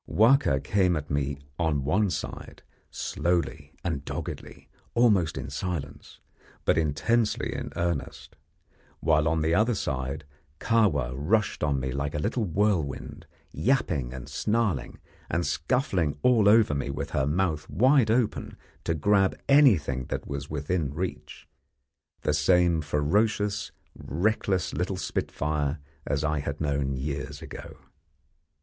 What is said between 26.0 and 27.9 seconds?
as I had known years ago.